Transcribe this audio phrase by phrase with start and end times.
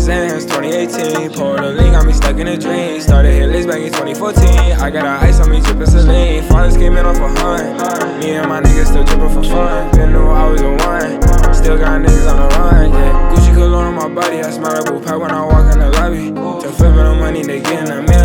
[0.00, 1.30] Zans, 2018.
[1.36, 3.00] Poured a lean, got me stuck in a dream.
[3.00, 4.80] Started hit list back in 2014.
[4.80, 6.42] I got a ice on me, drippin' saline.
[6.48, 8.20] Fathers came in off a hunt.
[8.20, 9.90] Me and my niggas still drippin' for fun.
[9.92, 11.54] Been knew I was the one.
[11.54, 13.34] Still got niggas on the run, yeah.
[13.34, 15.90] Gucci cologne on my body, I smell like blue pack when I walk in the
[15.90, 16.30] lobby.
[16.62, 18.19] To flippin' the money, they gettin' a mill.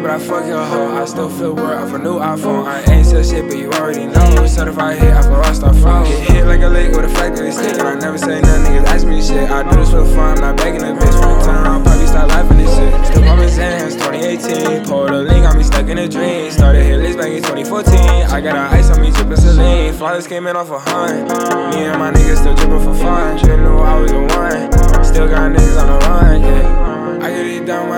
[0.00, 1.02] Money, but I fuck your hoe.
[1.02, 2.66] I still feel worth off a new iPhone.
[2.66, 4.46] I ain't sell shit, but you already know.
[4.46, 6.04] Certified hit, I feel lost off phone.
[6.04, 8.72] Get hit like a lake with a factory stick, and I never say nothing.
[8.72, 9.50] Niggas ask me shit.
[9.50, 11.82] I do this for fun, I'm not begging a bitch for the time.
[11.82, 13.06] Probably start laughing this shit.
[13.06, 14.86] Still poppin' Zans, 2018.
[14.86, 16.50] Poured a lean, got me stuck in a dream.
[16.50, 17.98] Started hit list back in 2014.
[18.30, 19.92] I got a ice on me, drippin' saline.
[19.94, 21.28] Flawless came in off a hunt.
[21.74, 23.25] Me and my niggas still drippin' for fun.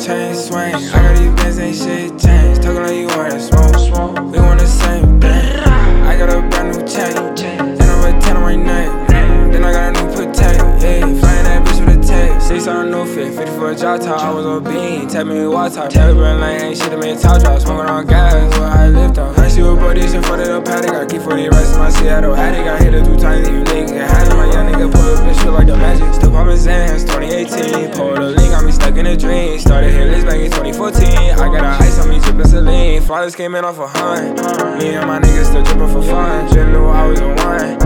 [0.00, 0.74] Chain swing.
[0.74, 2.62] I got these bands, ain't shit changed.
[2.62, 3.76] Talking like you wanna smoke.
[3.76, 4.16] smoke.
[4.32, 5.60] We want the same thing.
[6.08, 7.16] I got a brand new chain.
[7.16, 8.88] And I'm a 10 on my neck.
[9.10, 10.64] Mm, Then I got a new potato.
[10.80, 12.40] Yeah, flying that bitch with a tape.
[12.40, 13.34] Six on a new fit.
[13.34, 14.22] 50 for a job top.
[14.22, 15.08] I was on bean.
[15.08, 15.86] Tap me water.
[15.88, 17.60] Tell me like ain't shit me a top drop.
[17.60, 18.58] Smoking on gas.
[18.58, 19.38] What I lift off.
[19.38, 20.94] I see what buddies in front of the paddock.
[20.94, 22.66] I keep 40 rest in my Seattle attic.
[22.66, 23.46] I hit it two times.
[23.48, 26.14] You nigga had My young nigga pull up and shit like the magic.
[26.14, 27.02] Still poppin' Zans.
[27.04, 28.09] 2018.
[29.00, 29.58] In a dream.
[29.58, 31.08] Started list back in 2014.
[31.08, 32.20] I got a ice on me.
[32.20, 33.02] Drippin' saline.
[33.02, 34.36] Fathers came in off a hunt.
[34.78, 36.46] Me and my niggas still drippin' for fun.
[36.52, 37.79] Just knew I was the one.